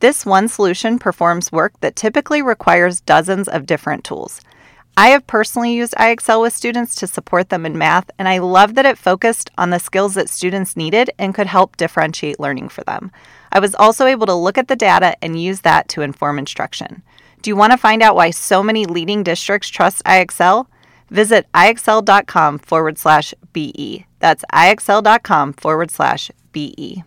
This 0.00 0.24
one 0.24 0.46
solution 0.48 0.98
performs 0.98 1.50
work 1.50 1.72
that 1.80 1.96
typically 1.96 2.40
requires 2.40 3.00
dozens 3.00 3.48
of 3.48 3.66
different 3.66 4.04
tools. 4.04 4.40
I 4.96 5.08
have 5.08 5.26
personally 5.26 5.72
used 5.72 5.94
IXL 5.94 6.42
with 6.42 6.54
students 6.54 6.94
to 6.96 7.06
support 7.06 7.50
them 7.50 7.64
in 7.64 7.78
math, 7.78 8.10
and 8.18 8.28
I 8.28 8.38
love 8.38 8.74
that 8.74 8.86
it 8.86 8.98
focused 8.98 9.50
on 9.56 9.70
the 9.70 9.78
skills 9.78 10.14
that 10.14 10.28
students 10.28 10.76
needed 10.76 11.10
and 11.18 11.34
could 11.34 11.46
help 11.46 11.76
differentiate 11.76 12.40
learning 12.40 12.68
for 12.68 12.82
them. 12.84 13.12
I 13.52 13.60
was 13.60 13.74
also 13.74 14.06
able 14.06 14.26
to 14.26 14.34
look 14.34 14.58
at 14.58 14.68
the 14.68 14.76
data 14.76 15.16
and 15.22 15.40
use 15.40 15.60
that 15.60 15.88
to 15.90 16.02
inform 16.02 16.38
instruction. 16.38 17.02
Do 17.42 17.50
you 17.50 17.56
want 17.56 17.72
to 17.72 17.78
find 17.78 18.02
out 18.02 18.16
why 18.16 18.30
so 18.30 18.62
many 18.62 18.86
leading 18.86 19.22
districts 19.22 19.68
trust 19.68 20.04
IXL? 20.04 20.66
Visit 21.10 21.46
IXL.com 21.54 22.58
forward 22.58 22.98
slash 22.98 23.34
BE. 23.52 24.04
That's 24.18 24.44
IXL.com 24.52 25.54
forward 25.54 25.90
slash 25.90 26.30
BE. 26.52 27.04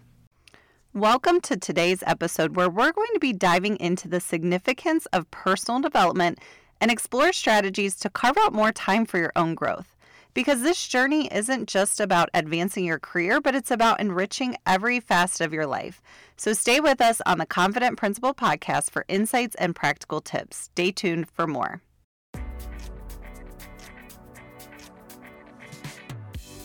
Welcome 0.94 1.40
to 1.44 1.56
today's 1.56 2.04
episode 2.06 2.58
where 2.58 2.70
we're 2.70 2.92
going 2.92 3.14
to 3.14 3.20
be 3.22 3.32
diving 3.32 3.78
into 3.78 4.10
the 4.10 4.20
significance 4.20 5.06
of 5.14 5.32
personal 5.32 5.80
development 5.80 6.40
and 6.82 6.92
explore 6.92 7.32
strategies 7.32 7.96
to 8.02 8.10
carve 8.10 8.38
out 8.38 8.52
more 8.52 8.74
time 8.74 9.06
for 9.06 9.18
your 9.18 9.32
own 9.38 9.56
growth. 9.56 9.96
Because 10.34 10.64
this 10.64 10.86
journey 10.86 11.34
isn't 11.34 11.70
just 11.70 12.02
about 12.02 12.28
advancing 12.34 12.84
your 12.84 13.00
career, 13.00 13.40
but 13.40 13.56
it's 13.56 13.72
about 13.72 14.02
enriching 14.02 14.58
every 14.66 15.00
facet 15.00 15.46
of 15.46 15.54
your 15.54 15.66
life. 15.66 16.02
So 16.36 16.52
stay 16.52 16.82
with 16.82 17.00
us 17.00 17.22
on 17.26 17.38
the 17.38 17.46
Confident 17.46 17.98
Principal 17.98 18.34
podcast 18.34 18.90
for 18.90 19.06
insights 19.08 19.56
and 19.56 19.74
practical 19.74 20.20
tips. 20.20 20.58
Stay 20.58 20.92
tuned 20.92 21.30
for 21.30 21.48
more. 21.48 21.82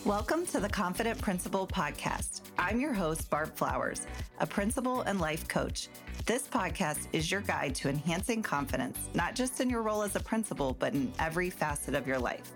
Welcome 0.06 0.46
to 0.46 0.60
the 0.60 0.68
Confident 0.68 1.20
Principal 1.20 1.66
podcast. 1.66 2.42
I'm 2.60 2.78
your 2.78 2.92
host, 2.92 3.28
Barb 3.28 3.56
Flowers, 3.56 4.06
a 4.38 4.46
principal 4.46 5.00
and 5.00 5.20
life 5.20 5.48
coach. 5.48 5.88
This 6.26 6.46
podcast 6.46 7.08
is 7.12 7.28
your 7.28 7.40
guide 7.40 7.74
to 7.74 7.88
enhancing 7.88 8.40
confidence, 8.40 9.08
not 9.14 9.34
just 9.34 9.60
in 9.60 9.68
your 9.68 9.82
role 9.82 10.02
as 10.02 10.14
a 10.14 10.20
principal, 10.20 10.76
but 10.78 10.94
in 10.94 11.12
every 11.18 11.50
facet 11.50 11.96
of 11.96 12.06
your 12.06 12.20
life. 12.20 12.52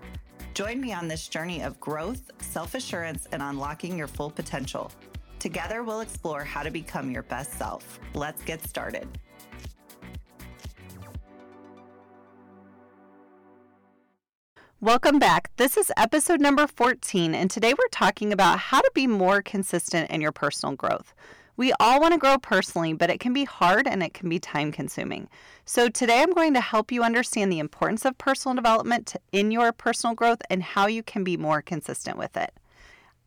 Join 0.53 0.79
me 0.79 0.93
on 0.93 1.09
this 1.09 1.27
journey 1.27 1.61
of 1.61 1.77
growth, 1.81 2.31
self 2.39 2.73
assurance, 2.73 3.27
and 3.33 3.41
unlocking 3.41 3.97
your 3.97 4.07
full 4.07 4.31
potential. 4.31 4.89
Together, 5.39 5.83
we'll 5.83 5.99
explore 5.99 6.45
how 6.45 6.63
to 6.63 6.71
become 6.71 7.11
your 7.11 7.23
best 7.23 7.55
self. 7.55 7.99
Let's 8.13 8.41
get 8.43 8.63
started. 8.63 9.09
Welcome 14.83 15.19
back. 15.19 15.51
This 15.57 15.77
is 15.77 15.91
episode 15.95 16.41
number 16.41 16.65
14, 16.65 17.35
and 17.35 17.51
today 17.51 17.71
we're 17.77 17.87
talking 17.91 18.33
about 18.33 18.57
how 18.57 18.81
to 18.81 18.91
be 18.95 19.05
more 19.05 19.43
consistent 19.43 20.09
in 20.09 20.21
your 20.21 20.31
personal 20.31 20.75
growth. 20.75 21.13
We 21.55 21.71
all 21.79 22.01
want 22.01 22.15
to 22.15 22.19
grow 22.19 22.39
personally, 22.39 22.93
but 22.93 23.11
it 23.11 23.19
can 23.19 23.31
be 23.31 23.43
hard 23.43 23.87
and 23.87 24.01
it 24.01 24.15
can 24.15 24.27
be 24.27 24.39
time 24.39 24.71
consuming. 24.71 25.29
So, 25.65 25.87
today 25.87 26.23
I'm 26.23 26.33
going 26.33 26.55
to 26.55 26.61
help 26.61 26.91
you 26.91 27.03
understand 27.03 27.51
the 27.51 27.59
importance 27.59 28.05
of 28.05 28.17
personal 28.17 28.55
development 28.55 29.15
in 29.31 29.51
your 29.51 29.71
personal 29.71 30.15
growth 30.15 30.41
and 30.49 30.63
how 30.63 30.87
you 30.87 31.03
can 31.03 31.23
be 31.23 31.37
more 31.37 31.61
consistent 31.61 32.17
with 32.17 32.35
it. 32.35 32.51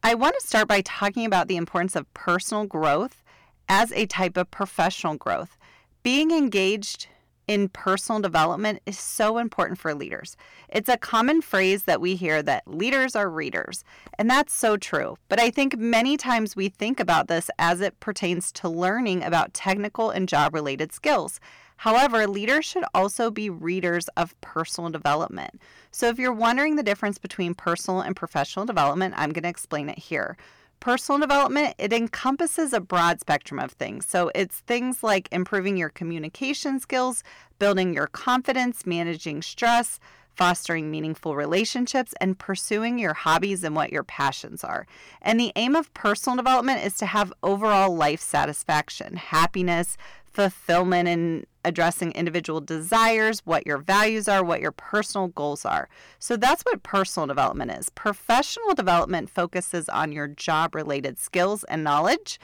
I 0.02 0.14
want 0.14 0.34
to 0.40 0.44
start 0.44 0.66
by 0.66 0.80
talking 0.80 1.24
about 1.24 1.46
the 1.46 1.56
importance 1.56 1.94
of 1.94 2.12
personal 2.14 2.66
growth 2.66 3.22
as 3.68 3.92
a 3.92 4.06
type 4.06 4.36
of 4.36 4.50
professional 4.50 5.14
growth. 5.14 5.56
Being 6.02 6.32
engaged 6.32 7.06
in 7.46 7.68
personal 7.68 8.20
development 8.20 8.80
is 8.86 8.98
so 8.98 9.38
important 9.38 9.78
for 9.78 9.94
leaders. 9.94 10.36
It's 10.68 10.88
a 10.88 10.96
common 10.96 11.42
phrase 11.42 11.84
that 11.84 12.00
we 12.00 12.16
hear 12.16 12.42
that 12.42 12.66
leaders 12.66 13.14
are 13.14 13.28
readers, 13.28 13.84
and 14.18 14.28
that's 14.28 14.54
so 14.54 14.76
true. 14.76 15.16
But 15.28 15.40
I 15.40 15.50
think 15.50 15.76
many 15.76 16.16
times 16.16 16.56
we 16.56 16.68
think 16.68 17.00
about 17.00 17.28
this 17.28 17.50
as 17.58 17.80
it 17.80 18.00
pertains 18.00 18.52
to 18.52 18.68
learning 18.68 19.22
about 19.22 19.54
technical 19.54 20.10
and 20.10 20.28
job 20.28 20.54
related 20.54 20.92
skills. 20.92 21.40
However, 21.78 22.26
leaders 22.26 22.64
should 22.64 22.84
also 22.94 23.30
be 23.30 23.50
readers 23.50 24.08
of 24.16 24.40
personal 24.40 24.90
development. 24.90 25.60
So 25.90 26.08
if 26.08 26.18
you're 26.18 26.32
wondering 26.32 26.76
the 26.76 26.82
difference 26.82 27.18
between 27.18 27.54
personal 27.54 28.00
and 28.00 28.14
professional 28.14 28.64
development, 28.64 29.14
I'm 29.16 29.32
going 29.32 29.42
to 29.42 29.48
explain 29.48 29.88
it 29.88 29.98
here 29.98 30.36
personal 30.84 31.18
development, 31.18 31.74
it 31.78 31.94
encompasses 31.94 32.74
a 32.74 32.80
broad 32.80 33.18
spectrum 33.18 33.58
of 33.58 33.72
things. 33.72 34.04
So 34.04 34.30
it's 34.34 34.58
things 34.58 35.02
like 35.02 35.30
improving 35.32 35.78
your 35.78 35.88
communication 35.88 36.78
skills, 36.78 37.24
building 37.58 37.94
your 37.94 38.06
confidence, 38.06 38.84
managing 38.84 39.40
stress, 39.40 39.98
fostering 40.34 40.90
meaningful 40.90 41.36
relationships, 41.36 42.12
and 42.20 42.38
pursuing 42.38 42.98
your 42.98 43.14
hobbies 43.14 43.64
and 43.64 43.74
what 43.74 43.92
your 43.92 44.04
passions 44.04 44.62
are. 44.62 44.86
And 45.22 45.40
the 45.40 45.52
aim 45.56 45.74
of 45.74 45.94
personal 45.94 46.36
development 46.36 46.84
is 46.84 46.98
to 46.98 47.06
have 47.06 47.32
overall 47.42 47.96
life 47.96 48.20
satisfaction, 48.20 49.16
happiness, 49.16 49.96
fulfillment 50.26 51.08
in 51.08 51.46
addressing 51.64 52.12
individual 52.12 52.60
desires, 52.60 53.40
what 53.44 53.66
your 53.66 53.78
values 53.78 54.28
are, 54.28 54.44
what 54.44 54.60
your 54.60 54.72
personal 54.72 55.28
goals 55.28 55.64
are. 55.64 55.88
So 56.18 56.36
that's 56.36 56.62
what 56.62 56.82
personal 56.82 57.26
development 57.26 57.70
is. 57.72 57.88
Professional 57.90 58.74
development 58.74 59.30
focuses 59.30 59.88
on 59.88 60.12
your 60.12 60.28
job 60.28 60.74
related 60.74 61.18
skills 61.18 61.64
and 61.64 61.82
knowledge 61.82 62.38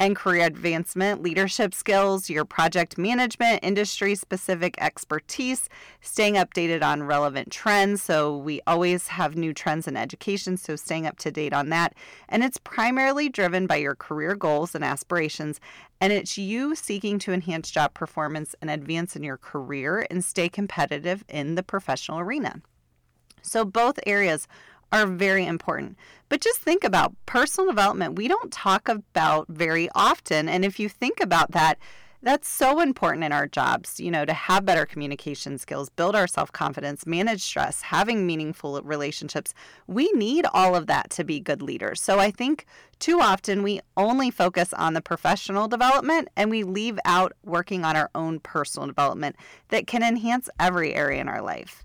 and 0.00 0.16
career 0.16 0.44
advancement, 0.44 1.22
leadership 1.22 1.72
skills, 1.72 2.28
your 2.28 2.44
project 2.44 2.98
management, 2.98 3.60
industry 3.62 4.14
specific 4.14 4.74
expertise, 4.78 5.68
staying 6.00 6.34
updated 6.34 6.82
on 6.82 7.04
relevant 7.04 7.50
trends. 7.50 8.02
So, 8.02 8.36
we 8.36 8.60
always 8.66 9.08
have 9.08 9.36
new 9.36 9.54
trends 9.54 9.86
in 9.86 9.96
education, 9.96 10.56
so 10.56 10.76
staying 10.76 11.06
up 11.06 11.18
to 11.18 11.30
date 11.30 11.52
on 11.52 11.68
that. 11.70 11.94
And 12.28 12.42
it's 12.42 12.58
primarily 12.58 13.28
driven 13.28 13.66
by 13.66 13.76
your 13.76 13.94
career 13.94 14.34
goals 14.34 14.74
and 14.74 14.84
aspirations. 14.84 15.60
And 16.00 16.12
it's 16.12 16.36
you 16.36 16.74
seeking 16.74 17.18
to 17.20 17.32
enhance 17.32 17.70
job 17.70 17.94
performance 17.94 18.54
and 18.60 18.70
advance 18.70 19.16
in 19.16 19.22
your 19.22 19.38
career 19.38 20.06
and 20.10 20.24
stay 20.24 20.48
competitive 20.48 21.24
in 21.28 21.54
the 21.54 21.62
professional 21.62 22.18
arena. 22.18 22.60
So, 23.44 23.64
both 23.64 23.98
areas 24.06 24.48
are 24.94 25.06
very 25.06 25.44
important. 25.44 25.96
But 26.28 26.40
just 26.40 26.60
think 26.60 26.84
about 26.84 27.14
personal 27.26 27.68
development. 27.70 28.16
We 28.16 28.28
don't 28.28 28.52
talk 28.52 28.88
about 28.88 29.46
very 29.48 29.88
often. 29.94 30.48
And 30.48 30.64
if 30.64 30.78
you 30.78 30.88
think 30.88 31.20
about 31.20 31.50
that, 31.52 31.78
that's 32.22 32.48
so 32.48 32.80
important 32.80 33.22
in 33.22 33.32
our 33.32 33.46
jobs, 33.46 34.00
you 34.00 34.10
know, 34.10 34.24
to 34.24 34.32
have 34.32 34.64
better 34.64 34.86
communication 34.86 35.58
skills, 35.58 35.90
build 35.90 36.16
our 36.16 36.26
self 36.26 36.50
confidence, 36.50 37.06
manage 37.06 37.42
stress, 37.42 37.82
having 37.82 38.26
meaningful 38.26 38.80
relationships. 38.82 39.52
We 39.86 40.10
need 40.12 40.46
all 40.54 40.74
of 40.74 40.86
that 40.86 41.10
to 41.10 41.24
be 41.24 41.38
good 41.38 41.60
leaders. 41.60 42.00
So 42.00 42.18
I 42.18 42.30
think 42.30 42.64
too 42.98 43.20
often 43.20 43.62
we 43.62 43.80
only 43.98 44.30
focus 44.30 44.72
on 44.72 44.94
the 44.94 45.02
professional 45.02 45.68
development 45.68 46.28
and 46.34 46.50
we 46.50 46.62
leave 46.62 46.98
out 47.04 47.32
working 47.44 47.84
on 47.84 47.94
our 47.94 48.08
own 48.14 48.40
personal 48.40 48.86
development 48.86 49.36
that 49.68 49.86
can 49.86 50.02
enhance 50.02 50.48
every 50.58 50.94
area 50.94 51.20
in 51.20 51.28
our 51.28 51.42
life. 51.42 51.84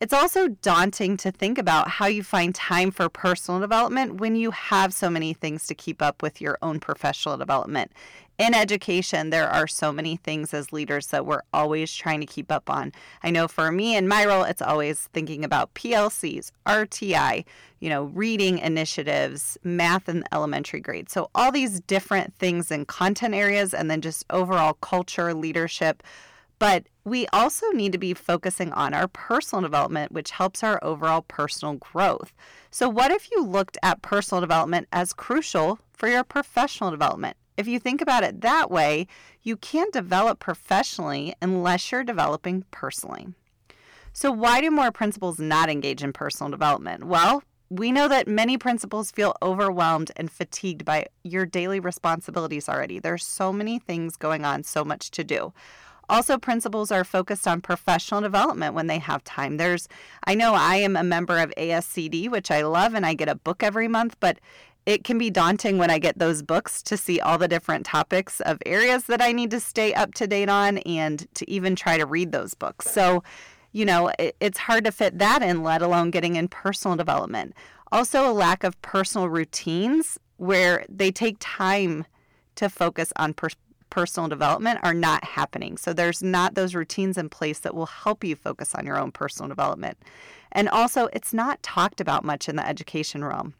It's 0.00 0.12
also 0.12 0.46
daunting 0.46 1.16
to 1.18 1.32
think 1.32 1.58
about 1.58 1.88
how 1.88 2.06
you 2.06 2.22
find 2.22 2.54
time 2.54 2.92
for 2.92 3.08
personal 3.08 3.58
development 3.58 4.20
when 4.20 4.36
you 4.36 4.52
have 4.52 4.94
so 4.94 5.10
many 5.10 5.34
things 5.34 5.66
to 5.66 5.74
keep 5.74 6.00
up 6.00 6.22
with 6.22 6.40
your 6.40 6.56
own 6.62 6.78
professional 6.78 7.36
development. 7.36 7.90
In 8.38 8.54
education, 8.54 9.30
there 9.30 9.48
are 9.48 9.66
so 9.66 9.92
many 9.92 10.14
things 10.14 10.54
as 10.54 10.72
leaders 10.72 11.08
that 11.08 11.26
we're 11.26 11.42
always 11.52 11.92
trying 11.92 12.20
to 12.20 12.26
keep 12.26 12.52
up 12.52 12.70
on. 12.70 12.92
I 13.24 13.30
know 13.32 13.48
for 13.48 13.72
me 13.72 13.96
in 13.96 14.06
my 14.06 14.24
role, 14.24 14.44
it's 14.44 14.62
always 14.62 15.08
thinking 15.12 15.44
about 15.44 15.74
PLCs, 15.74 16.52
RTI, 16.64 17.44
you 17.80 17.88
know, 17.88 18.04
reading 18.04 18.58
initiatives, 18.58 19.58
math 19.64 20.08
in 20.08 20.22
elementary 20.30 20.78
grade. 20.78 21.10
So, 21.10 21.28
all 21.34 21.50
these 21.50 21.80
different 21.80 22.32
things 22.36 22.70
in 22.70 22.84
content 22.84 23.34
areas, 23.34 23.74
and 23.74 23.90
then 23.90 24.00
just 24.00 24.24
overall 24.30 24.74
culture, 24.74 25.34
leadership 25.34 26.04
but 26.58 26.86
we 27.04 27.26
also 27.28 27.70
need 27.70 27.92
to 27.92 27.98
be 27.98 28.14
focusing 28.14 28.72
on 28.72 28.92
our 28.94 29.08
personal 29.08 29.62
development, 29.62 30.12
which 30.12 30.32
helps 30.32 30.62
our 30.62 30.78
overall 30.82 31.22
personal 31.22 31.74
growth. 31.74 32.32
So, 32.70 32.88
what 32.88 33.10
if 33.10 33.30
you 33.30 33.44
looked 33.44 33.78
at 33.82 34.02
personal 34.02 34.40
development 34.40 34.88
as 34.92 35.12
crucial 35.12 35.78
for 35.92 36.08
your 36.08 36.24
professional 36.24 36.90
development? 36.90 37.36
If 37.56 37.66
you 37.66 37.78
think 37.78 38.00
about 38.00 38.22
it 38.22 38.40
that 38.42 38.70
way, 38.70 39.06
you 39.42 39.56
can't 39.56 39.92
develop 39.92 40.38
professionally 40.38 41.34
unless 41.42 41.90
you're 41.90 42.04
developing 42.04 42.64
personally. 42.70 43.28
So, 44.12 44.30
why 44.30 44.60
do 44.60 44.70
more 44.70 44.90
principals 44.90 45.38
not 45.38 45.70
engage 45.70 46.02
in 46.02 46.12
personal 46.12 46.50
development? 46.50 47.04
Well, 47.04 47.42
we 47.70 47.92
know 47.92 48.08
that 48.08 48.26
many 48.26 48.56
principals 48.56 49.10
feel 49.10 49.36
overwhelmed 49.42 50.10
and 50.16 50.30
fatigued 50.30 50.84
by 50.84 51.06
your 51.22 51.44
daily 51.44 51.80
responsibilities 51.80 52.68
already. 52.68 52.98
There's 52.98 53.24
so 53.24 53.52
many 53.52 53.78
things 53.78 54.16
going 54.16 54.44
on, 54.44 54.64
so 54.64 54.84
much 54.84 55.10
to 55.12 55.24
do. 55.24 55.52
Also, 56.08 56.38
principals 56.38 56.90
are 56.90 57.04
focused 57.04 57.46
on 57.46 57.60
professional 57.60 58.20
development 58.20 58.74
when 58.74 58.86
they 58.86 58.98
have 58.98 59.22
time. 59.24 59.56
There's, 59.56 59.88
I 60.24 60.34
know 60.34 60.54
I 60.54 60.76
am 60.76 60.96
a 60.96 61.04
member 61.04 61.38
of 61.38 61.52
ASCD, 61.58 62.30
which 62.30 62.50
I 62.50 62.62
love, 62.62 62.94
and 62.94 63.04
I 63.04 63.14
get 63.14 63.28
a 63.28 63.34
book 63.34 63.62
every 63.62 63.88
month, 63.88 64.16
but 64.20 64.38
it 64.86 65.04
can 65.04 65.18
be 65.18 65.28
daunting 65.28 65.76
when 65.76 65.90
I 65.90 65.98
get 65.98 66.18
those 66.18 66.40
books 66.40 66.82
to 66.84 66.96
see 66.96 67.20
all 67.20 67.36
the 67.36 67.46
different 67.46 67.84
topics 67.84 68.40
of 68.40 68.58
areas 68.64 69.04
that 69.04 69.20
I 69.20 69.32
need 69.32 69.50
to 69.50 69.60
stay 69.60 69.92
up 69.92 70.14
to 70.14 70.26
date 70.26 70.48
on 70.48 70.78
and 70.78 71.26
to 71.34 71.50
even 71.50 71.76
try 71.76 71.98
to 71.98 72.06
read 72.06 72.32
those 72.32 72.54
books. 72.54 72.90
So, 72.90 73.22
you 73.72 73.84
know, 73.84 74.10
it, 74.18 74.34
it's 74.40 74.56
hard 74.56 74.84
to 74.84 74.92
fit 74.92 75.18
that 75.18 75.42
in, 75.42 75.62
let 75.62 75.82
alone 75.82 76.10
getting 76.10 76.36
in 76.36 76.48
personal 76.48 76.96
development. 76.96 77.52
Also, 77.92 78.30
a 78.30 78.32
lack 78.32 78.64
of 78.64 78.80
personal 78.80 79.28
routines 79.28 80.18
where 80.38 80.86
they 80.88 81.10
take 81.10 81.36
time 81.38 82.06
to 82.54 82.70
focus 82.70 83.12
on 83.16 83.34
per- 83.34 83.50
personal 83.90 84.28
development 84.28 84.80
are 84.82 84.94
not 84.94 85.24
happening. 85.24 85.76
So 85.76 85.92
there's 85.92 86.22
not 86.22 86.54
those 86.54 86.74
routines 86.74 87.18
in 87.18 87.28
place 87.28 87.60
that 87.60 87.74
will 87.74 87.86
help 87.86 88.24
you 88.24 88.36
focus 88.36 88.74
on 88.74 88.86
your 88.86 88.98
own 88.98 89.12
personal 89.12 89.48
development. 89.48 89.98
And 90.52 90.68
also, 90.68 91.08
it's 91.12 91.34
not 91.34 91.62
talked 91.62 92.00
about 92.00 92.24
much 92.24 92.48
in 92.48 92.56
the 92.56 92.66
education 92.66 93.24
realm. 93.24 93.54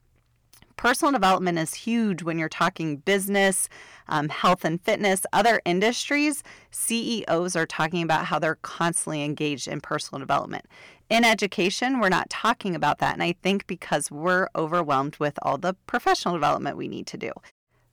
Personal 0.79 1.11
development 1.11 1.59
is 1.59 1.75
huge 1.75 2.23
when 2.23 2.39
you're 2.39 2.49
talking 2.49 2.99
business, 2.99 3.69
um, 4.09 4.29
health 4.29 4.65
and 4.65 4.81
fitness, 4.81 5.27
other 5.33 5.61
industries. 5.65 6.45
CEOs 6.71 7.57
are 7.57 7.67
talking 7.67 8.03
about 8.03 8.27
how 8.27 8.39
they're 8.39 8.61
constantly 8.63 9.25
engaged 9.25 9.67
in 9.67 9.81
personal 9.81 10.21
development. 10.21 10.67
In 11.11 11.25
education, 11.25 11.99
we're 11.99 12.09
not 12.09 12.31
talking 12.31 12.77
about 12.77 12.99
that. 12.99 13.15
And 13.15 13.25
I 13.25 13.35
think 13.43 13.67
because 13.67 14.11
we're 14.13 14.47
overwhelmed 14.55 15.17
with 15.17 15.37
all 15.43 15.59
the 15.59 15.75
professional 15.87 16.35
development 16.35 16.77
we 16.77 16.87
need 16.87 17.09
to 17.09 17.19
do. 17.19 17.33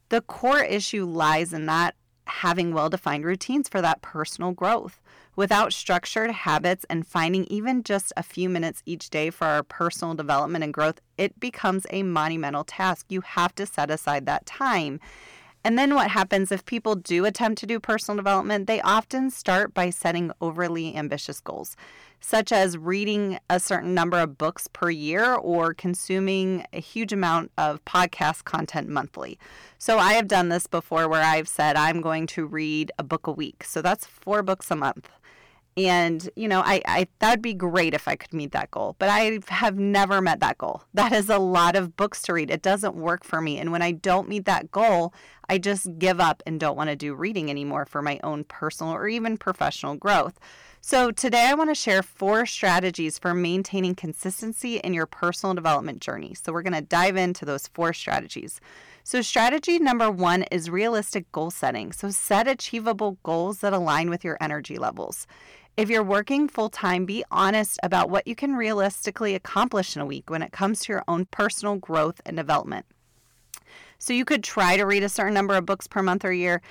The 0.10 0.22
core 0.22 0.64
issue 0.64 1.06
lies 1.06 1.54
in 1.54 1.66
not 1.66 1.96
having 2.28 2.74
well 2.74 2.90
defined 2.90 3.26
routines 3.26 3.70
for 3.70 3.82
that 3.82 4.02
personal 4.02 4.52
growth. 4.52 5.02
Without 5.36 5.74
structured 5.74 6.32
habits 6.32 6.86
and 6.90 7.06
finding 7.06 7.44
even 7.46 7.84
just 7.84 8.14
a 8.16 8.24
few 8.24 8.50
minutes 8.50 8.82
each 8.86 9.10
day 9.10 9.30
for 9.30 9.46
our 9.46 9.64
personal 9.64 10.14
development 10.14 10.64
and 10.64 10.74
growth, 10.74 11.02
it 11.18 11.40
becomes 11.40 11.86
a 11.90 12.04
monumental 12.04 12.64
task. 12.64 13.06
You 13.10 13.22
have 13.22 13.54
to 13.56 13.66
set 13.66 13.92
aside 13.92 14.26
that 14.26 14.46
time. 14.46 15.00
And 15.66 15.80
then 15.80 15.96
what 15.96 16.12
happens 16.12 16.52
if 16.52 16.64
people 16.64 16.94
do 16.94 17.26
attempt 17.26 17.60
to 17.60 17.66
do 17.66 17.80
personal 17.80 18.16
development? 18.16 18.68
They 18.68 18.82
often 18.82 19.32
start 19.32 19.74
by 19.74 19.90
setting 19.90 20.32
overly 20.40 20.96
ambitious 20.96 21.40
goals 21.42 21.76
such 22.20 22.52
as 22.52 22.78
reading 22.78 23.38
a 23.50 23.60
certain 23.60 23.94
number 23.94 24.20
of 24.20 24.38
books 24.38 24.68
per 24.68 24.90
year 24.90 25.36
or 25.36 25.74
consuming 25.74 26.66
a 26.74 26.80
huge 26.80 27.14
amount 27.14 27.52
of 27.58 27.84
podcast 27.86 28.44
content 28.46 28.90
monthly. 28.90 29.38
So 29.78 30.00
I 30.00 30.14
have 30.14 30.28
done 30.28 30.50
this 30.50 30.66
before 30.66 31.08
where 31.08 31.22
I've 31.22 31.48
said 31.48 31.76
I'm 31.76 32.02
going 32.02 32.26
to 32.28 32.46
read 32.46 32.92
a 32.98 33.04
book 33.04 33.28
a 33.28 33.32
week. 33.32 33.64
So 33.64 33.82
that's 33.82 34.08
four 34.08 34.42
books 34.42 34.72
a 34.72 34.76
month. 34.76 35.10
And, 35.78 36.30
you 36.38 36.48
know, 36.48 36.62
I, 36.62 36.82
I 36.86 37.08
that 37.20 37.32
would 37.32 37.42
be 37.42 37.54
great 37.54 37.94
if 37.94 38.08
I 38.08 38.16
could 38.16 38.34
meet 38.34 38.54
that 38.54 38.72
goal, 38.72 38.96
but 38.98 39.10
I 39.10 39.40
have 39.50 39.78
never 39.78 40.22
met 40.22 40.40
that 40.40 40.58
goal. 40.58 40.84
That 40.94 41.12
is 41.12 41.30
a 41.30 41.38
lot 41.38 41.76
of 41.76 41.98
books 41.98 42.22
to 42.24 42.34
read. 42.34 42.50
It 42.50 42.62
doesn't 42.62 42.96
work 42.96 43.26
for 43.26 43.42
me. 43.42 43.60
And 43.60 43.72
when 43.72 43.82
I 43.82 43.92
don't 43.92 44.30
meet 44.30 44.46
that 44.46 44.72
goal, 44.72 45.14
I 45.50 45.58
just 45.58 46.00
give 46.00 46.22
up 46.22 46.42
and 46.48 46.60
don't 46.60 46.78
want 46.78 46.90
to 46.90 46.96
do 46.96 47.14
reading 47.14 47.50
anymore 47.50 47.86
for 47.86 48.02
my 48.02 48.20
own 48.24 48.46
personal 48.46 48.94
or 48.94 49.08
even 49.08 49.38
professional 49.38 49.96
growth. 49.96 50.40
So, 50.88 51.10
today 51.12 51.48
I 51.48 51.56
want 51.56 51.72
to 51.72 51.76
share 51.76 52.04
four 52.04 52.46
strategies 52.46 53.18
for 53.18 53.34
maintaining 53.34 53.96
consistency 53.96 54.78
in 54.78 54.94
your 54.94 55.08
personal 55.08 55.56
development 55.56 56.00
journey. 56.00 56.36
So, 56.36 56.54
we're 56.54 56.62
going 56.62 56.74
to 56.74 56.82
dive 56.82 57.18
into 57.18 57.44
those 57.44 57.68
four 57.68 57.92
strategies. 57.92 58.62
So, 59.04 59.22
strategy 59.22 59.80
number 59.80 60.12
one 60.12 60.44
is 60.52 60.70
realistic 60.70 61.32
goal 61.32 61.50
setting. 61.50 61.92
So, 61.92 62.12
set 62.12 62.48
achievable 62.48 63.18
goals 63.24 63.60
that 63.60 63.74
align 63.74 64.12
with 64.12 64.24
your 64.24 64.38
energy 64.40 64.78
levels. 64.78 65.26
If 65.78 65.90
you're 65.90 66.04
working 66.04 66.48
full 66.48 66.70
time, 66.70 67.06
be 67.06 67.26
honest 67.30 67.80
about 67.84 68.10
what 68.10 68.26
you 68.26 68.34
can 68.34 68.56
realistically 68.56 69.36
accomplish 69.36 69.94
in 69.94 70.02
a 70.02 70.06
week 70.06 70.30
when 70.30 70.42
it 70.42 70.54
comes 70.54 70.80
to 70.82 70.94
your 70.94 71.04
own 71.06 71.26
personal 71.26 71.76
growth 71.76 72.22
and 72.26 72.38
development. 72.38 72.86
So, 74.00 74.14
you 74.14 74.24
could 74.24 74.42
try 74.42 74.78
to 74.78 74.86
read 74.86 75.04
a 75.04 75.10
certain 75.10 75.34
number 75.34 75.54
of 75.54 75.66
books 75.66 75.86
per 75.86 76.02
month 76.02 76.24
or 76.24 76.32
year 76.32 76.62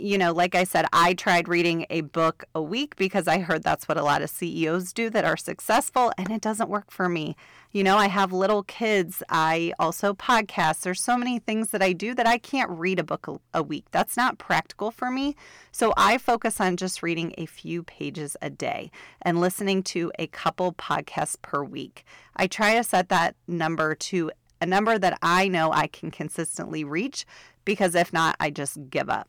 you 0.00 0.18
know, 0.18 0.32
like 0.32 0.54
I 0.54 0.64
said, 0.64 0.86
I 0.92 1.14
tried 1.14 1.48
reading 1.48 1.86
a 1.90 2.02
book 2.02 2.44
a 2.54 2.62
week 2.62 2.96
because 2.96 3.28
I 3.28 3.38
heard 3.38 3.62
that's 3.62 3.86
what 3.86 3.98
a 3.98 4.02
lot 4.02 4.22
of 4.22 4.30
CEOs 4.30 4.92
do 4.92 5.10
that 5.10 5.24
are 5.24 5.36
successful, 5.36 6.12
and 6.16 6.30
it 6.30 6.40
doesn't 6.40 6.70
work 6.70 6.90
for 6.90 7.08
me. 7.08 7.36
You 7.72 7.84
know, 7.84 7.96
I 7.96 8.06
have 8.08 8.32
little 8.32 8.62
kids. 8.62 9.22
I 9.28 9.72
also 9.78 10.14
podcast. 10.14 10.82
There's 10.82 11.02
so 11.02 11.16
many 11.16 11.38
things 11.38 11.70
that 11.70 11.82
I 11.82 11.92
do 11.92 12.14
that 12.14 12.26
I 12.26 12.38
can't 12.38 12.70
read 12.70 12.98
a 12.98 13.04
book 13.04 13.26
a, 13.28 13.38
a 13.52 13.62
week. 13.62 13.84
That's 13.90 14.16
not 14.16 14.38
practical 14.38 14.90
for 14.90 15.10
me. 15.10 15.36
So 15.72 15.92
I 15.96 16.18
focus 16.18 16.60
on 16.60 16.76
just 16.76 17.02
reading 17.02 17.34
a 17.36 17.46
few 17.46 17.82
pages 17.82 18.36
a 18.40 18.50
day 18.50 18.90
and 19.22 19.40
listening 19.40 19.82
to 19.84 20.12
a 20.18 20.28
couple 20.28 20.72
podcasts 20.72 21.40
per 21.40 21.64
week. 21.64 22.04
I 22.36 22.46
try 22.46 22.76
to 22.76 22.84
set 22.84 23.08
that 23.08 23.34
number 23.46 23.94
to 23.94 24.30
a 24.60 24.66
number 24.66 24.98
that 24.98 25.18
I 25.20 25.48
know 25.48 25.72
I 25.72 25.88
can 25.88 26.10
consistently 26.10 26.84
reach 26.84 27.26
because 27.64 27.94
if 27.94 28.12
not, 28.12 28.36
I 28.40 28.50
just 28.50 28.78
give 28.88 29.10
up. 29.10 29.28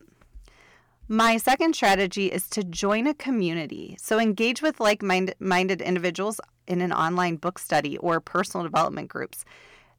My 1.07 1.37
second 1.37 1.75
strategy 1.75 2.31
is 2.31 2.49
to 2.49 2.63
join 2.63 3.05
a 3.05 3.13
community. 3.13 3.95
So 4.01 4.17
engage 4.19 4.63
with 4.63 4.79
like 4.79 5.03
minded 5.03 5.81
individuals 5.81 6.41
in 6.65 6.81
an 6.81 6.91
online 6.91 7.35
book 7.35 7.59
study 7.59 7.95
or 7.99 8.19
personal 8.19 8.63
development 8.63 9.09
groups. 9.09 9.45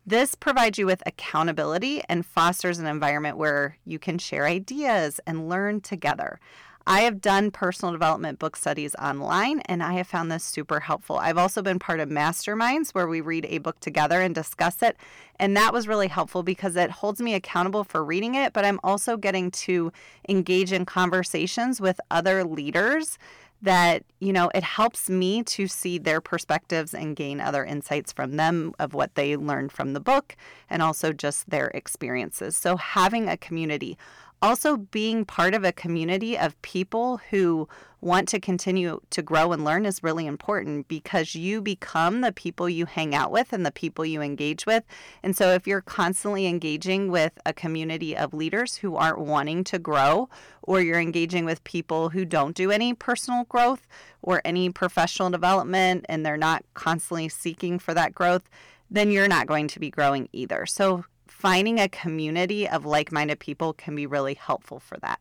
This 0.05 0.35
provides 0.35 0.79
you 0.79 0.87
with 0.87 1.05
accountability 1.07 2.03
and 2.09 2.27
fosters 2.27 2.81
an 2.81 2.87
environment 2.87 3.37
where 3.37 3.79
you 3.85 4.01
can 4.01 4.19
share 4.19 4.47
ideas 4.47 5.21
and 5.29 5.49
learn 5.49 5.81
together. 5.81 6.41
I 6.89 7.01
have 7.01 7.21
done 7.21 7.51
personal 7.51 7.91
development 7.91 8.39
book 8.39 8.55
studies 8.55 8.95
online 8.95 9.59
and 9.61 9.83
I 9.83 9.95
have 9.95 10.07
found 10.07 10.31
this 10.31 10.45
super 10.45 10.79
helpful. 10.79 11.17
I've 11.17 11.37
also 11.37 11.61
been 11.61 11.81
part 11.81 11.99
of 11.99 12.09
masterminds 12.09 12.91
where 12.91 13.09
we 13.09 13.21
read 13.21 13.45
a 13.49 13.59
book 13.59 13.81
together 13.81 14.21
and 14.21 14.33
discuss 14.33 14.83
it. 14.83 14.97
And 15.41 15.57
that 15.57 15.73
was 15.73 15.89
really 15.89 16.07
helpful 16.07 16.45
because 16.45 16.77
it 16.77 16.91
holds 16.91 17.21
me 17.21 17.35
accountable 17.35 17.83
for 17.83 18.05
reading 18.05 18.37
it, 18.37 18.53
but 18.53 18.65
I'm 18.65 18.79
also 18.85 19.17
getting 19.17 19.51
to 19.51 19.93
engage 20.29 20.73
in 20.73 20.85
conversations 20.85 21.81
with 21.81 22.01
other 22.09 22.45
leaders 22.45 23.19
that 23.63 24.05
you 24.21 24.33
know 24.33 24.51
it 24.55 24.63
helps 24.63 25.09
me 25.09 25.43
to 25.43 25.67
see 25.67 25.97
their 25.99 26.21
perspectives 26.21 26.93
and 26.93 27.17
gain 27.17 27.41
other 27.41 27.65
insights 27.65 28.13
from 28.13 28.37
them 28.37 28.75
of 28.79 28.93
what 28.93 29.15
they 29.15 29.35
learned 29.37 29.73
from 29.73 29.95
the 29.95 30.01
book 30.01 30.37
and 30.69 30.83
also 30.83 31.13
just 31.13 31.49
their 31.49 31.69
experiences 31.69 32.55
so 32.55 32.77
having 32.77 33.29
a 33.29 33.37
community 33.37 33.97
also 34.43 34.77
being 34.77 35.25
part 35.25 35.55
of 35.55 35.65
a 35.65 35.73
community 35.73 36.37
of 36.39 36.61
people 36.63 37.21
who 37.31 37.69
want 38.01 38.29
to 38.29 38.39
continue 38.39 39.01
to 39.11 39.23
grow 39.23 39.53
and 39.53 39.65
learn 39.65 39.87
is 39.87 40.03
really 40.03 40.27
important 40.27 40.87
because 40.87 41.35
you 41.35 41.61
become 41.61 42.21
the 42.21 42.31
people 42.31 42.69
you 42.69 42.87
hang 42.87 43.15
out 43.15 43.33
with 43.33 43.53
and 43.53 43.65
the 43.65 43.73
people 43.73 44.05
you 44.05 44.21
engage 44.23 44.67
with. 44.67 44.85
And 45.23 45.37
so 45.37 45.53
if 45.53 45.67
you're 45.67 45.81
constantly 45.81 46.47
engaging 46.47 47.11
with 47.11 47.33
a 47.45 47.53
community 47.53 48.17
of 48.17 48.35
leaders 48.35 48.77
who 48.77 48.97
aren't 48.97 49.19
wanting 49.19 49.65
to 49.65 49.79
grow, 49.79 50.29
or 50.63 50.81
you're 50.81 51.01
engaging 51.01 51.45
with 51.45 51.65
people 51.65 52.11
who 52.11 52.25
don't 52.25 52.55
do 52.55 52.71
any 52.71 52.93
personal 52.93 53.45
growth 53.45 53.87
or 54.23 54.43
any 54.45 54.71
professional 54.71 55.31
development 55.31 56.05
and 56.09 56.25
they're 56.25 56.37
not 56.37 56.65
constantly 56.75 57.29
seeking 57.29 57.79
for 57.79 57.95
that 57.95 58.15
growth, 58.15 58.49
then 58.91 59.11
you're 59.11 59.29
not 59.29 59.47
going 59.47 59.69
to 59.69 59.81
be 59.81 59.91
growing 59.91 60.29
either. 60.33 60.67
So 60.67 61.05
finding 61.37 61.79
a 61.79 61.87
community 61.87 62.67
of 62.67 62.87
like 62.87 63.13
minded 63.13 63.39
people 63.39 63.75
can 63.75 63.95
be 63.95 64.07
really 64.07 64.33
helpful 64.33 64.81
for 64.81 64.97
that. 64.97 65.21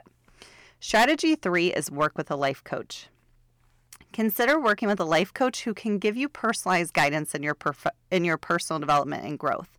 Strategy 0.80 1.36
three 1.36 1.74
is 1.74 1.92
work 1.92 2.18
with 2.18 2.32
a 2.32 2.38
life 2.38 2.64
coach. 2.64 3.08
Consider 4.14 4.58
working 4.58 4.88
with 4.88 5.02
a 5.02 5.06
life 5.06 5.34
coach 5.34 5.64
who 5.64 5.74
can 5.74 6.00
give 6.00 6.16
you 6.16 6.30
personalized 6.30 6.94
guidance 6.94 7.36
in 7.36 7.44
your, 7.44 7.54
perf- 7.54 7.92
in 8.12 8.24
your 8.24 8.38
personal 8.38 8.80
development 8.80 9.26
and 9.26 9.38
growth. 9.38 9.78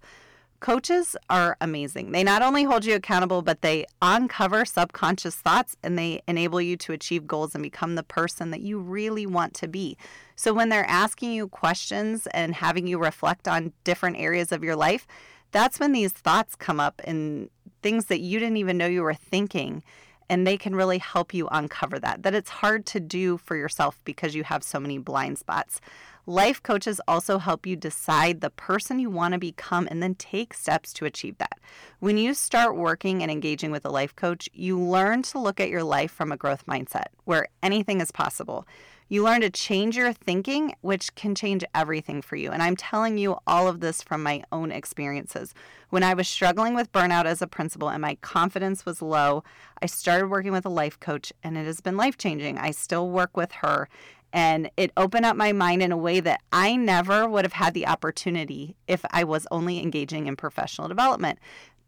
Coaches 0.61 1.17
are 1.31 1.57
amazing. 1.63 2.13
They 2.13 2.23
not 2.23 2.43
only 2.43 2.65
hold 2.65 2.85
you 2.85 2.95
accountable, 2.95 3.41
but 3.41 3.63
they 3.63 3.87
uncover 4.03 4.67
subconscious 4.67 5.37
thoughts 5.37 5.75
and 5.83 5.99
they 5.99 6.21
enable 6.29 6.61
you 6.61 6.77
to 6.79 6.93
achieve 6.93 7.27
goals 7.27 7.55
and 7.55 7.63
become 7.63 7.95
the 7.95 8.03
person 8.03 8.51
that 8.51 8.61
you 8.61 8.79
really 8.79 9.27
want 9.27 9.55
to 9.55 9.69
be. 9.69 9.97
So, 10.35 10.53
when 10.53 10.69
they're 10.69 10.89
asking 10.89 11.33
you 11.33 11.49
questions 11.49 12.27
and 12.29 12.55
having 12.55 12.87
you 12.87 12.99
reflect 12.99 13.49
on 13.49 13.73
different 13.85 14.17
areas 14.19 14.51
of 14.51 14.65
your 14.65 14.77
life, 14.77 15.07
that's 15.57 15.81
when 15.81 15.93
these 15.93 16.13
thoughts 16.13 16.55
come 16.55 16.79
up 16.79 17.01
and 17.05 17.49
things 17.81 18.07
that 18.07 18.21
you 18.21 18.39
didn't 18.39 18.59
even 18.59 18.77
know 18.77 18.87
you 18.87 19.03
were 19.03 19.15
thinking 19.15 19.83
and 20.29 20.47
they 20.47 20.59
can 20.59 20.75
really 20.75 20.99
help 20.99 21.33
you 21.33 21.49
uncover 21.51 21.99
that 21.99 22.25
that 22.25 22.35
it's 22.35 22.51
hard 22.51 22.85
to 22.85 23.01
do 23.01 23.39
for 23.39 23.57
yourself 23.57 23.99
because 24.05 24.35
you 24.35 24.45
have 24.45 24.63
so 24.63 24.79
many 24.79 24.99
blind 24.99 25.39
spots. 25.39 25.81
Life 26.27 26.63
coaches 26.63 27.01
also 27.09 27.39
help 27.39 27.65
you 27.65 27.75
decide 27.75 28.43
the 28.43 28.51
person 28.51 28.99
you 28.99 29.09
want 29.09 29.33
to 29.33 29.39
become 29.39 29.89
and 29.91 30.03
then 30.03 30.15
take 30.17 30.53
steps 30.53 30.93
to 30.93 31.07
achieve 31.07 31.39
that. 31.39 31.59
When 32.01 32.19
you 32.19 32.35
start 32.35 32.77
working 32.77 33.23
and 33.23 33.31
engaging 33.31 33.71
with 33.71 33.87
a 33.87 33.91
life 33.91 34.15
coach 34.15 34.51
you 34.53 34.79
learn 34.79 35.23
to 35.23 35.39
look 35.39 35.59
at 35.59 35.71
your 35.71 35.85
life 35.85 36.11
from 36.11 36.33
a 36.33 36.37
growth 36.37 36.67
mindset 36.67 37.07
where 37.25 37.49
anything 37.63 38.03
is 38.03 38.13
possible 38.13 38.67
You 39.09 39.23
learn 39.23 39.43
to 39.43 39.51
change 39.51 39.97
your 39.97 40.13
thinking, 40.13 40.75
which 40.81 41.15
can 41.15 41.37
change 41.37 41.65
everything 41.75 42.23
for 42.23 42.35
you. 42.35 42.51
And 42.51 42.61
I'm 42.61 42.75
telling 42.75 43.19
you 43.19 43.37
all 43.47 43.69
of 43.69 43.79
this 43.79 44.03
from 44.03 44.21
my 44.21 44.43
own 44.51 44.73
experiences. 44.73 45.55
When 45.91 46.03
I 46.03 46.15
was 46.15 46.27
struggling 46.27 46.75
with 46.75 46.91
burnout 46.91 47.25
as 47.25 47.41
a 47.41 47.47
principal 47.47 47.89
and 47.89 48.03
my 48.03 48.17
confidence 48.17 48.85
was 48.85 49.01
low, 49.01 49.45
I 49.81 49.87
started 49.87 50.27
working 50.27 50.51
with 50.51 50.67
a 50.67 50.71
life 50.71 50.99
coach 50.99 51.33
and 51.45 51.57
it 51.57 51.67
has 51.67 51.81
been 51.81 51.97
life 51.97 52.19
changing. 52.19 52.59
I 52.59 52.73
still 52.73 53.09
work 53.09 53.37
with 53.37 53.53
her 53.53 53.89
and 54.33 54.71
it 54.77 54.91
opened 54.97 55.25
up 55.25 55.37
my 55.37 55.53
mind 55.53 55.83
in 55.83 55.93
a 55.93 55.97
way 55.97 56.19
that 56.19 56.41
I 56.51 56.75
never 56.75 57.29
would 57.29 57.45
have 57.45 57.53
had 57.53 57.75
the 57.75 57.87
opportunity 57.87 58.75
if 58.89 59.05
I 59.13 59.23
was 59.23 59.47
only 59.53 59.81
engaging 59.81 60.27
in 60.27 60.35
professional 60.35 60.89
development. 60.89 61.39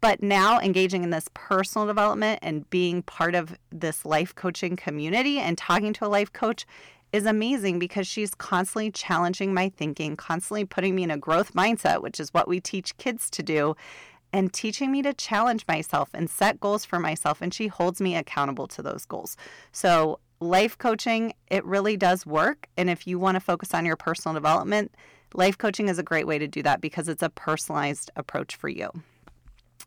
But 0.01 0.23
now 0.23 0.59
engaging 0.61 1.03
in 1.03 1.09
this 1.09 1.27
personal 1.33 1.85
development 1.85 2.39
and 2.41 2.69
being 2.69 3.03
part 3.03 3.35
of 3.35 3.57
this 3.69 4.05
life 4.05 4.33
coaching 4.33 4.77
community 4.77 5.39
and 5.39 5.57
talking 5.57 5.91
to 5.93 6.05
a 6.05 6.07
life 6.07 6.31
coach 6.31 6.65
is 7.11 7.25
amazing 7.25 7.79
because 7.79 8.07
she's 8.07 8.33
constantly 8.35 8.91
challenging 8.91 9.53
my 9.53 9.69
thinking, 9.69 10.15
constantly 10.15 10.65
putting 10.65 10.95
me 10.95 11.03
in 11.03 11.11
a 11.11 11.17
growth 11.17 11.53
mindset, 11.53 12.01
which 12.01 12.19
is 12.19 12.33
what 12.33 12.47
we 12.47 12.59
teach 12.59 12.95
kids 12.97 13.29
to 13.31 13.43
do, 13.43 13.75
and 14.31 14.53
teaching 14.53 14.91
me 14.91 15.01
to 15.01 15.13
challenge 15.13 15.65
myself 15.67 16.09
and 16.13 16.29
set 16.29 16.59
goals 16.59 16.85
for 16.85 16.99
myself. 16.99 17.41
And 17.41 17.53
she 17.53 17.67
holds 17.67 17.99
me 17.99 18.15
accountable 18.15 18.67
to 18.67 18.81
those 18.81 19.05
goals. 19.05 19.37
So, 19.71 20.19
life 20.39 20.77
coaching, 20.77 21.33
it 21.49 21.65
really 21.65 21.97
does 21.97 22.25
work. 22.25 22.67
And 22.77 22.89
if 22.89 23.05
you 23.05 23.19
want 23.19 23.35
to 23.35 23.41
focus 23.41 23.73
on 23.73 23.85
your 23.85 23.97
personal 23.97 24.33
development, 24.33 24.95
life 25.33 25.57
coaching 25.57 25.89
is 25.89 25.99
a 25.99 26.03
great 26.03 26.27
way 26.27 26.37
to 26.39 26.47
do 26.47 26.63
that 26.63 26.79
because 26.79 27.09
it's 27.09 27.23
a 27.23 27.29
personalized 27.29 28.11
approach 28.15 28.55
for 28.55 28.69
you. 28.69 28.89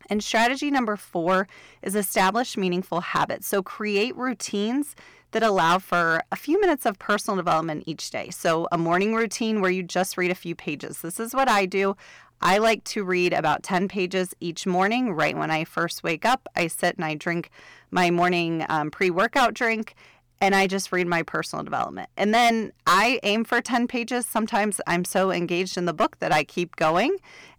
And 0.09 0.23
strategy 0.23 0.69
number 0.69 0.95
four 0.95 1.47
is 1.81 1.95
establish 1.95 2.57
meaningful 2.57 3.01
habits. 3.01 3.47
So 3.47 3.63
create 3.63 4.15
routines 4.15 4.95
that 5.31 5.43
allow 5.43 5.79
for 5.79 6.23
a 6.31 6.35
few 6.35 6.59
minutes 6.61 6.85
of 6.85 6.99
personal 6.99 7.35
development 7.35 7.83
each 7.85 8.09
day. 8.09 8.29
So, 8.29 8.67
a 8.71 8.77
morning 8.77 9.15
routine 9.15 9.61
where 9.61 9.71
you 9.71 9.83
just 9.83 10.15
read 10.15 10.31
a 10.31 10.35
few 10.35 10.55
pages. 10.55 11.01
This 11.01 11.19
is 11.19 11.33
what 11.33 11.49
I 11.49 11.65
do. 11.65 11.95
I 12.41 12.57
like 12.57 12.83
to 12.85 13.03
read 13.03 13.33
about 13.33 13.63
10 13.63 13.87
pages 13.87 14.35
each 14.39 14.67
morning 14.67 15.13
right 15.13 15.35
when 15.35 15.49
I 15.49 15.63
first 15.63 16.03
wake 16.03 16.25
up. 16.25 16.47
I 16.55 16.67
sit 16.67 16.97
and 16.97 17.05
I 17.05 17.15
drink 17.15 17.49
my 17.89 18.11
morning 18.11 18.65
um, 18.69 18.91
pre 18.91 19.09
workout 19.09 19.53
drink 19.53 19.95
and 20.41 20.53
I 20.53 20.67
just 20.67 20.91
read 20.91 21.07
my 21.07 21.23
personal 21.23 21.63
development. 21.63 22.09
And 22.17 22.33
then 22.33 22.73
I 22.85 23.21
aim 23.23 23.45
for 23.45 23.61
10 23.61 23.87
pages. 23.87 24.25
Sometimes 24.25 24.81
I'm 24.85 25.05
so 25.05 25.31
engaged 25.31 25.77
in 25.77 25.85
the 25.85 25.93
book 25.93 26.19
that 26.19 26.33
I 26.33 26.43
keep 26.43 26.75
going. 26.75 27.15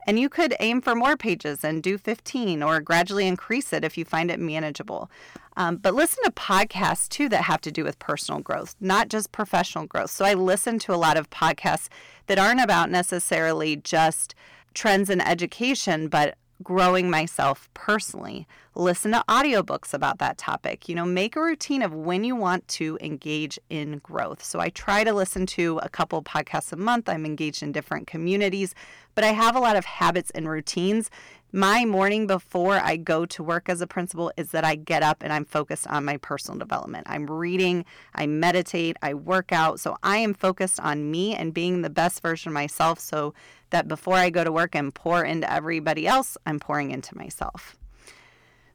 And 0.07 0.19
you 0.19 0.29
could 0.29 0.55
aim 0.61 0.81
for 0.81 0.95
more 0.95 1.17
pages 1.17 1.65
and 1.65 1.83
do 1.83 1.99
15 1.99 2.63
or 2.63 2.81
gradually 2.81 3.27
increase 3.27 3.73
it 3.73 3.85
if 3.85 3.97
you 3.97 4.05
find 4.05 4.31
it 4.31 4.39
manageable. 4.39 5.11
Um, 5.57 5.77
but 5.77 5.95
listen 5.95 6.23
to 6.25 6.31
podcasts 6.31 7.09
too 7.09 7.29
that 7.29 7.45
have 7.45 7.61
to 7.63 7.73
do 7.73 7.85
with 7.85 7.99
personal 7.99 8.41
growth, 8.41 8.75
not 8.81 9.09
just 9.09 9.33
professional 9.33 9.87
growth. 9.87 10.11
So 10.11 10.25
I 10.25 10.35
listen 10.35 10.79
to 10.81 10.95
a 10.95 10.97
lot 10.97 11.17
of 11.17 11.31
podcasts 11.31 11.89
that 12.27 12.39
aren't 12.39 12.61
about 12.61 12.91
necessarily 12.91 13.77
just 13.77 14.35
trends 14.75 15.09
in 15.09 15.21
education, 15.21 16.09
but 16.09 16.37
growing 16.63 17.11
myself 17.11 17.69
personally. 17.75 18.47
Listen 18.75 19.13
to 19.13 19.25
audiobooks 19.29 19.93
about 19.93 20.19
that 20.19 20.39
topic. 20.39 20.89
You 20.89 20.95
know, 20.95 21.05
make 21.05 21.37
a 21.37 21.41
routine 21.41 21.83
of 21.83 21.93
when 21.93 22.25
you 22.25 22.37
want 22.37 22.67
to 22.69 22.99
engage 23.01 23.59
in 23.71 23.99
growth. 23.99 24.43
So 24.43 24.61
I 24.61 24.71
try 24.71 25.05
to 25.05 25.13
listen 25.13 25.47
to 25.47 25.79
a 25.83 25.89
couple 25.89 26.23
podcasts 26.23 26.73
a 26.73 26.77
month. 26.77 27.09
I'm 27.09 27.27
engaged 27.27 27.63
in 27.63 27.73
different 27.73 28.07
communities, 28.07 28.75
but 29.15 29.25
I 29.25 29.33
have 29.33 29.57
a 29.57 29.61
lot 29.61 29.77
of 29.77 29.85
habits 29.85 30.31
and 30.31 30.49
routines. 30.49 31.11
My 31.57 31.85
morning 31.85 32.27
before 32.27 32.81
I 32.81 32.97
go 32.97 33.25
to 33.27 33.43
work 33.45 33.69
as 33.69 33.81
a 33.81 33.87
principal 33.87 34.33
is 34.37 34.51
that 34.51 34.65
I 34.65 34.75
get 34.75 35.05
up 35.05 35.23
and 35.23 35.33
I'm 35.33 35.45
focused 35.45 35.87
on 35.87 36.05
my 36.05 36.17
personal 36.17 36.59
development. 36.59 37.07
I'm 37.09 37.27
reading, 37.27 37.85
I 38.13 38.27
meditate, 38.27 38.97
I 39.03 39.15
work 39.15 39.53
out. 39.53 39.79
So 39.79 39.97
I 40.03 40.17
am 40.17 40.35
focused 40.35 40.81
on 40.81 41.13
me 41.13 41.33
and 41.33 41.55
being 41.55 41.83
the 41.83 41.91
best 41.91 42.23
version 42.23 42.49
of 42.49 42.55
myself 42.55 42.99
so 42.99 43.35
that 43.71 43.87
before 43.87 44.17
I 44.17 44.31
go 44.31 44.43
to 44.43 44.51
work 44.51 44.75
and 44.75 44.93
pour 44.93 45.23
into 45.25 45.49
everybody 45.49 46.09
else, 46.09 46.37
I'm 46.45 46.59
pouring 46.59 46.91
into 46.91 47.17
myself. 47.17 47.77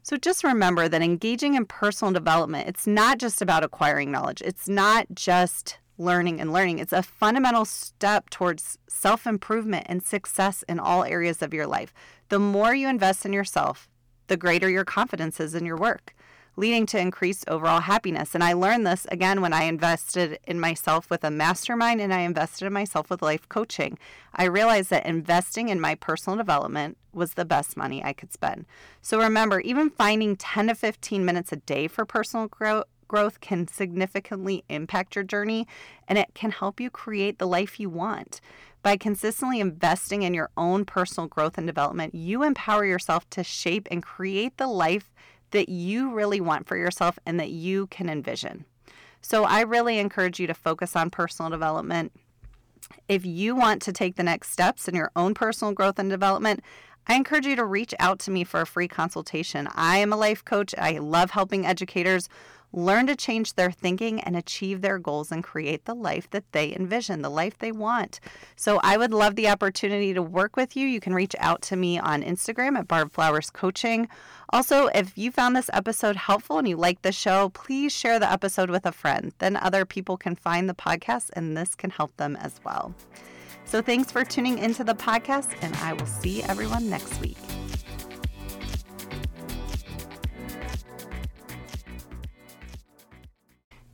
So 0.02 0.16
just 0.16 0.42
remember 0.42 0.88
that 0.88 1.02
engaging 1.02 1.56
in 1.56 1.66
personal 1.66 2.14
development, 2.14 2.66
it's 2.66 2.86
not 2.86 3.18
just 3.18 3.42
about 3.42 3.62
acquiring 3.62 4.10
knowledge. 4.10 4.40
It's 4.40 4.70
not 4.70 5.06
just 5.12 5.76
learning 5.98 6.40
and 6.40 6.50
learning. 6.50 6.78
It's 6.78 6.94
a 6.94 7.02
fundamental 7.02 7.66
step 7.66 8.30
towards 8.30 8.78
self 8.88 9.26
improvement 9.26 9.84
and 9.88 10.02
success 10.02 10.64
in 10.66 10.80
all 10.80 11.04
areas 11.04 11.42
of 11.42 11.52
your 11.52 11.66
life. 11.66 11.92
The 12.30 12.38
more 12.38 12.74
you 12.74 12.88
invest 12.88 13.26
in 13.26 13.32
yourself, 13.32 13.88
the 14.28 14.36
greater 14.36 14.70
your 14.70 14.84
confidence 14.84 15.38
is 15.40 15.54
in 15.54 15.66
your 15.66 15.76
work 15.76 16.14
leading 16.56 16.84
to 16.84 16.98
increased 16.98 17.48
overall 17.48 17.80
happiness. 17.80 18.34
And 18.34 18.44
I 18.44 18.52
learned 18.52 18.86
this 18.86 19.06
again 19.10 19.40
when 19.40 19.52
I 19.52 19.64
invested 19.64 20.38
in 20.46 20.60
myself 20.60 21.08
with 21.08 21.24
a 21.24 21.30
mastermind 21.30 22.00
and 22.00 22.12
I 22.12 22.20
invested 22.20 22.66
in 22.66 22.72
myself 22.72 23.08
with 23.08 23.22
life 23.22 23.48
coaching. 23.48 23.98
I 24.34 24.44
realized 24.44 24.90
that 24.90 25.06
investing 25.06 25.68
in 25.68 25.80
my 25.80 25.94
personal 25.94 26.36
development 26.36 26.98
was 27.12 27.34
the 27.34 27.44
best 27.44 27.76
money 27.76 28.04
I 28.04 28.12
could 28.12 28.32
spend. 28.32 28.66
So 29.00 29.18
remember, 29.18 29.60
even 29.60 29.90
finding 29.90 30.36
10 30.36 30.68
to 30.68 30.74
15 30.74 31.24
minutes 31.24 31.52
a 31.52 31.56
day 31.56 31.88
for 31.88 32.04
personal 32.04 32.48
growth 32.48 32.84
growth 33.08 33.40
can 33.40 33.66
significantly 33.66 34.62
impact 34.68 35.16
your 35.16 35.24
journey 35.24 35.66
and 36.06 36.16
it 36.16 36.28
can 36.32 36.52
help 36.52 36.78
you 36.78 36.88
create 36.88 37.40
the 37.40 37.46
life 37.46 37.80
you 37.80 37.90
want. 37.90 38.40
By 38.82 38.96
consistently 38.96 39.60
investing 39.60 40.22
in 40.22 40.32
your 40.32 40.50
own 40.56 40.84
personal 40.84 41.28
growth 41.28 41.58
and 41.58 41.66
development, 41.66 42.14
you 42.14 42.42
empower 42.42 42.84
yourself 42.84 43.28
to 43.30 43.44
shape 43.44 43.86
and 43.90 44.02
create 44.02 44.56
the 44.56 44.66
life 44.66 45.12
that 45.50 45.68
you 45.68 46.12
really 46.12 46.40
want 46.40 46.66
for 46.66 46.76
yourself 46.76 47.18
and 47.26 47.38
that 47.38 47.50
you 47.50 47.88
can 47.88 48.08
envision. 48.08 48.64
So 49.20 49.44
I 49.44 49.60
really 49.62 49.98
encourage 49.98 50.40
you 50.40 50.46
to 50.46 50.54
focus 50.54 50.96
on 50.96 51.10
personal 51.10 51.50
development. 51.50 52.12
If 53.08 53.26
you 53.26 53.54
want 53.54 53.82
to 53.82 53.92
take 53.92 54.16
the 54.16 54.22
next 54.22 54.50
steps 54.50 54.88
in 54.88 54.94
your 54.94 55.10
own 55.14 55.34
personal 55.34 55.74
growth 55.74 55.98
and 55.98 56.08
development, 56.08 56.62
I 57.06 57.14
encourage 57.14 57.46
you 57.46 57.56
to 57.56 57.64
reach 57.64 57.94
out 57.98 58.18
to 58.20 58.30
me 58.30 58.44
for 58.44 58.60
a 58.60 58.66
free 58.66 58.88
consultation. 58.88 59.68
I 59.74 59.98
am 59.98 60.12
a 60.12 60.16
life 60.16 60.44
coach. 60.44 60.74
I 60.78 60.98
love 60.98 61.32
helping 61.32 61.66
educators 61.66 62.28
learn 62.72 63.06
to 63.06 63.16
change 63.16 63.54
their 63.54 63.70
thinking 63.70 64.20
and 64.20 64.36
achieve 64.36 64.80
their 64.80 64.98
goals 64.98 65.32
and 65.32 65.42
create 65.42 65.84
the 65.84 65.94
life 65.94 66.28
that 66.30 66.50
they 66.52 66.74
envision, 66.74 67.22
the 67.22 67.30
life 67.30 67.58
they 67.58 67.72
want. 67.72 68.20
So 68.56 68.80
I 68.82 68.96
would 68.96 69.12
love 69.12 69.36
the 69.36 69.48
opportunity 69.48 70.14
to 70.14 70.22
work 70.22 70.56
with 70.56 70.76
you. 70.76 70.86
You 70.86 71.00
can 71.00 71.14
reach 71.14 71.34
out 71.38 71.62
to 71.62 71.76
me 71.76 71.98
on 71.98 72.22
Instagram 72.22 72.78
at 72.78 72.88
Barb 72.88 73.12
Flowers 73.12 73.50
Coaching. 73.50 74.08
Also, 74.50 74.86
if 74.88 75.16
you 75.16 75.30
found 75.30 75.54
this 75.56 75.70
episode 75.72 76.16
helpful 76.16 76.58
and 76.58 76.68
you 76.68 76.76
like 76.76 77.02
the 77.02 77.12
show, 77.12 77.50
please 77.50 77.92
share 77.92 78.18
the 78.18 78.30
episode 78.30 78.70
with 78.70 78.86
a 78.86 78.92
friend. 78.92 79.32
Then 79.38 79.56
other 79.56 79.84
people 79.84 80.16
can 80.16 80.34
find 80.36 80.68
the 80.68 80.74
podcast 80.74 81.30
and 81.34 81.56
this 81.56 81.74
can 81.74 81.90
help 81.90 82.16
them 82.16 82.36
as 82.36 82.60
well. 82.64 82.94
So 83.64 83.80
thanks 83.80 84.10
for 84.10 84.24
tuning 84.24 84.58
into 84.58 84.82
the 84.82 84.94
podcast, 84.94 85.50
and 85.62 85.76
I 85.76 85.92
will 85.92 86.06
see 86.06 86.42
everyone 86.42 86.90
next 86.90 87.20
week. 87.20 87.36